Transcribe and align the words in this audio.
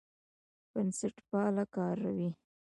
بنسټپال 0.71 1.55
کاروي. 1.73 2.29